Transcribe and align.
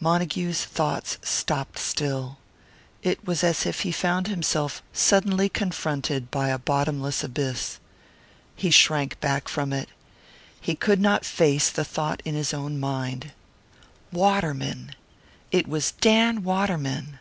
Montague's 0.00 0.64
thoughts 0.64 1.18
stopped 1.22 1.76
still. 1.78 2.38
It 3.02 3.26
was 3.26 3.44
as 3.44 3.66
if 3.66 3.80
he 3.80 3.90
had 3.90 3.96
found 3.96 4.26
himself 4.26 4.82
suddenly 4.94 5.50
confronted 5.50 6.30
by 6.30 6.48
a 6.48 6.58
bottomless 6.58 7.22
abyss. 7.22 7.78
He 8.56 8.70
shrank 8.70 9.20
back 9.20 9.48
from 9.48 9.74
it. 9.74 9.90
He 10.62 10.74
could 10.74 10.98
not 10.98 11.26
face 11.26 11.68
the 11.68 11.84
thought 11.84 12.22
in 12.24 12.34
his 12.34 12.54
own 12.54 12.80
mind. 12.80 13.32
Waterman! 14.10 14.94
It 15.52 15.68
was 15.68 15.92
Dan 15.92 16.42
Waterman! 16.42 17.18